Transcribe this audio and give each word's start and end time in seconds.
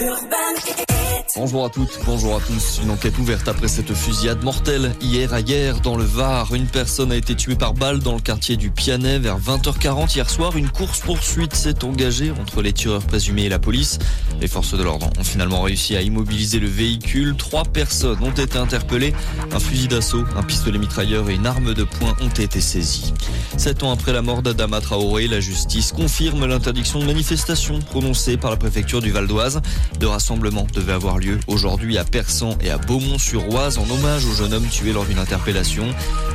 Urban 0.00 0.89
Bonjour 1.36 1.64
à 1.64 1.70
toutes, 1.70 2.00
bonjour 2.04 2.36
à 2.36 2.40
tous. 2.40 2.80
Une 2.82 2.90
enquête 2.90 3.16
ouverte 3.18 3.46
après 3.46 3.68
cette 3.68 3.94
fusillade 3.94 4.42
mortelle. 4.42 4.92
Hier 5.00 5.32
à 5.32 5.40
hier, 5.40 5.80
dans 5.80 5.96
le 5.96 6.02
Var, 6.02 6.52
une 6.54 6.66
personne 6.66 7.12
a 7.12 7.16
été 7.16 7.36
tuée 7.36 7.54
par 7.54 7.72
balle 7.72 8.00
dans 8.00 8.14
le 8.14 8.20
quartier 8.20 8.56
du 8.56 8.70
Pianet 8.70 9.20
vers 9.20 9.38
20h40 9.38 10.12
hier 10.12 10.28
soir. 10.28 10.56
Une 10.56 10.68
course-poursuite 10.68 11.54
s'est 11.54 11.84
engagée 11.84 12.32
entre 12.32 12.62
les 12.62 12.72
tueurs 12.72 13.02
présumés 13.02 13.44
et 13.44 13.48
la 13.48 13.60
police. 13.60 13.98
Les 14.40 14.48
forces 14.48 14.74
de 14.74 14.82
l'ordre 14.82 15.08
ont 15.18 15.24
finalement 15.24 15.62
réussi 15.62 15.94
à 15.94 16.02
immobiliser 16.02 16.58
le 16.58 16.68
véhicule. 16.68 17.36
Trois 17.36 17.64
personnes 17.64 18.22
ont 18.22 18.32
été 18.32 18.58
interpellées. 18.58 19.14
Un 19.52 19.60
fusil 19.60 19.86
d'assaut, 19.86 20.24
un 20.36 20.42
pistolet 20.42 20.78
mitrailleur 20.78 21.30
et 21.30 21.34
une 21.34 21.46
arme 21.46 21.74
de 21.74 21.84
poing 21.84 22.16
ont 22.20 22.28
été 22.28 22.60
saisis. 22.60 23.14
Sept 23.56 23.84
ans 23.84 23.92
après 23.92 24.12
la 24.12 24.22
mort 24.22 24.42
d'Adama 24.42 24.80
Traoré, 24.80 25.28
la 25.28 25.38
justice 25.38 25.92
confirme 25.92 26.46
l'interdiction 26.46 26.98
de 26.98 27.04
manifestation 27.04 27.78
prononcée 27.78 28.36
par 28.36 28.50
la 28.50 28.56
préfecture 28.56 29.00
du 29.00 29.12
Val 29.12 29.28
d'Oise. 29.28 29.60
Deux 30.00 30.08
rassemblements 30.08 30.66
devaient 30.74 30.92
avoir 30.92 31.19
lieu 31.20 31.38
aujourd'hui 31.46 31.98
à 31.98 32.04
Persan 32.04 32.56
et 32.60 32.70
à 32.70 32.78
Beaumont-sur-Oise 32.78 33.78
en 33.78 33.88
hommage 33.90 34.24
au 34.24 34.32
jeune 34.32 34.54
homme 34.54 34.66
tué 34.66 34.92
lors 34.92 35.04
d'une 35.04 35.18
interpellation. 35.18 35.84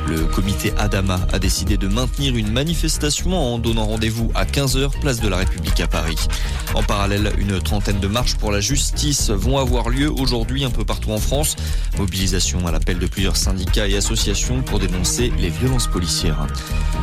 Le 0.06 0.24
comité 0.24 0.72
Adama 0.78 1.20
a 1.32 1.38
décidé 1.38 1.76
de 1.76 1.88
maintenir 1.88 2.36
une 2.36 2.50
manifestation 2.52 3.36
en 3.36 3.58
donnant 3.58 3.86
rendez-vous 3.86 4.30
à 4.34 4.44
15h 4.44 5.00
place 5.00 5.20
de 5.20 5.28
la 5.28 5.38
République 5.38 5.80
à 5.80 5.88
Paris. 5.88 6.16
En 6.74 6.84
parallèle, 6.84 7.32
une 7.38 7.60
trentaine 7.60 7.98
de 7.98 8.06
marches 8.06 8.36
pour 8.36 8.52
la 8.52 8.60
justice 8.60 9.30
vont 9.30 9.58
avoir 9.58 9.88
lieu 9.88 10.10
aujourd'hui 10.10 10.64
un 10.64 10.70
peu 10.70 10.84
partout 10.84 11.10
en 11.10 11.18
France. 11.18 11.56
Mobilisation 11.98 12.64
à 12.66 12.70
l'appel 12.70 12.98
de 12.98 13.06
plusieurs 13.06 13.36
syndicats 13.36 13.88
et 13.88 13.96
associations 13.96 14.62
pour 14.62 14.78
dénoncer 14.78 15.32
les 15.38 15.50
violences 15.50 15.88
policières. 15.88 16.46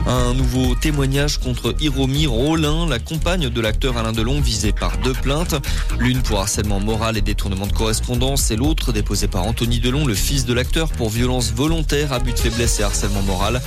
Un 0.07 0.33
nouveau 0.33 0.75
témoignage 0.75 1.39
contre 1.39 1.75
Hiromi 1.81 2.27
Rollin, 2.27 2.87
la 2.87 2.99
compagne 2.99 3.49
de 3.49 3.61
l'acteur 3.61 3.97
Alain 3.97 4.13
Delon 4.13 4.39
visée 4.39 4.71
par 4.71 4.97
deux 4.99 5.13
plaintes, 5.13 5.55
l'une 5.99 6.21
pour 6.21 6.39
harcèlement 6.39 6.79
moral 6.79 7.17
et 7.17 7.21
détournement 7.21 7.67
de 7.67 7.72
correspondance 7.73 8.51
et 8.51 8.55
l'autre 8.55 8.91
déposée 8.91 9.27
par 9.27 9.45
Anthony 9.45 9.79
Delon, 9.79 10.05
le 10.05 10.13
fils 10.13 10.45
de 10.45 10.53
l'acteur, 10.53 10.89
pour 10.91 11.09
violence 11.09 11.51
volontaire, 11.51 12.13
abus 12.13 12.33
de 12.33 12.39
faiblesse 12.39 12.79
et 12.79 12.83
harcèlement 12.83 13.21
moral. 13.23 13.61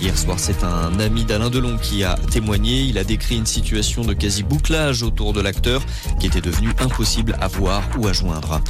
Hier 0.00 0.18
soir, 0.18 0.36
c'est 0.38 0.64
un 0.64 0.98
ami 0.98 1.24
d'Alain 1.24 1.48
Delon 1.48 1.78
qui 1.78 2.02
a 2.02 2.16
témoigné. 2.30 2.80
Il 2.80 2.98
a 2.98 3.04
décrit 3.04 3.36
une 3.36 3.46
situation 3.46 4.02
de 4.02 4.14
quasi-bouclage 4.14 5.04
autour 5.04 5.32
de 5.32 5.40
l'acteur 5.40 5.80
qui 6.18 6.26
était 6.26 6.40
devenu 6.40 6.70
impossible 6.80 7.36
à 7.40 7.46
voir 7.46 7.82
ou 7.98 8.08
à 8.08 8.12
joindre. 8.12 8.60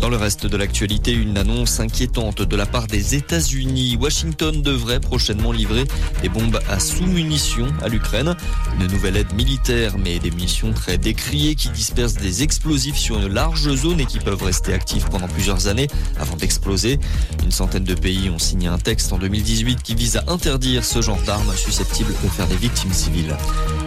Dans 0.00 0.08
le 0.08 0.16
reste 0.16 0.46
de 0.46 0.56
l'actualité, 0.56 1.12
une 1.12 1.36
annonce 1.36 1.78
inquiétante 1.78 2.40
de 2.40 2.56
la 2.56 2.64
part 2.64 2.86
des 2.86 3.14
États-Unis. 3.14 3.98
Washington 4.00 4.62
devrait 4.62 5.00
prochainement 5.00 5.52
livrer 5.52 5.84
des 6.22 6.30
bombes 6.30 6.58
à 6.70 6.80
sous-munitions 6.80 7.68
à 7.82 7.88
l'Ukraine. 7.88 8.34
Une 8.80 8.86
nouvelle 8.86 9.18
aide 9.18 9.34
militaire, 9.34 9.98
mais 9.98 10.18
des 10.18 10.30
munitions 10.30 10.72
très 10.72 10.96
décriées 10.96 11.54
qui 11.54 11.68
dispersent 11.68 12.14
des 12.14 12.42
explosifs 12.42 12.96
sur 12.96 13.18
une 13.18 13.28
large 13.28 13.74
zone 13.74 14.00
et 14.00 14.06
qui 14.06 14.20
peuvent 14.20 14.37
rester 14.44 14.74
actifs 14.74 15.06
pendant 15.06 15.28
plusieurs 15.28 15.68
années 15.68 15.88
avant 16.18 16.36
d'exploser. 16.36 16.98
Une 17.44 17.50
centaine 17.50 17.84
de 17.84 17.94
pays 17.94 18.30
ont 18.30 18.38
signé 18.38 18.68
un 18.68 18.78
texte 18.78 19.12
en 19.12 19.18
2018 19.18 19.82
qui 19.82 19.94
vise 19.94 20.16
à 20.16 20.24
interdire 20.28 20.84
ce 20.84 21.00
genre 21.02 21.20
d'armes 21.26 21.52
susceptibles 21.56 22.12
de 22.22 22.28
faire 22.28 22.46
des 22.46 22.56
victimes 22.56 22.92
civiles. 22.92 23.36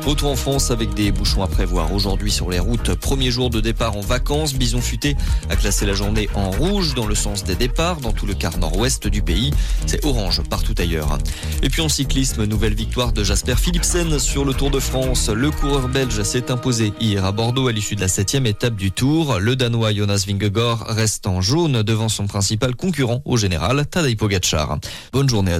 Retour 0.06 0.32
en 0.32 0.36
France 0.36 0.72
avec 0.72 0.96
des 0.96 1.12
bouchons 1.12 1.44
à 1.44 1.48
prévoir 1.48 1.94
aujourd'hui 1.94 2.32
sur 2.32 2.50
les 2.50 2.60
routes. 2.60 2.96
Premier 2.96 3.30
jour 3.30 3.52
de 3.52 3.60
départ 3.60 3.96
en 3.96 4.02
vacances, 4.02 4.56
Bison 4.56 4.82
Futé 4.82 5.16
a 5.50 5.56
classé 5.56 5.86
la 5.86 5.94
journée 5.94 6.28
en 6.34 6.50
rouge 6.50 6.96
dans 6.96 7.06
le 7.06 7.14
sens 7.14 7.44
des 7.44 7.56
départs 7.56 8.02
dans 8.02 8.12
tout 8.12 8.26
le 8.26 8.34
quart 8.34 8.58
nord-ouest 8.58 9.08
du 9.08 9.22
pays. 9.22 9.52
C'est 9.86 10.04
orange 10.06 10.42
partout 10.50 10.74
ailleurs. 10.80 11.20
Et 11.62 11.70
puis 11.70 11.82
en 11.82 11.90
cyclisme, 11.90 12.46
nouvelle 12.46 12.74
victoire 12.74 13.14
de 13.14 13.24
Jasper 13.24 13.56
Philipsen 13.56 14.18
sur 14.18 14.44
le 14.44 14.54
Tour 14.54 14.72
de 14.72 14.80
France. 14.80 15.30
Le 15.30 15.52
coureur 15.52 15.88
belge 15.88 16.24
s'est 16.24 16.52
imposé 16.52 16.94
hier 17.00 17.24
à 17.24 17.32
Bordeaux 17.32 17.68
à 17.68 17.72
l'issue 17.72 17.96
de 17.96 18.02
la 18.02 18.08
septième 18.08 18.46
étape 18.46 18.76
du 18.76 18.92
Tour. 18.92 19.40
Le 19.40 19.56
Danois 19.56 19.94
Jonas 19.94 20.24
Vingegaard 20.42 20.86
reste 20.88 21.28
en 21.28 21.40
jaune 21.42 21.84
devant 21.84 22.10
son 22.10 22.26
principal 22.26 22.76
concurrent 22.76 23.22
au 23.26 23.38
général, 23.38 23.86
Tadej 23.86 24.18
Pogacar. 24.18 24.80
Bonne 25.14 25.30
journée 25.30 25.54
à 25.54 25.60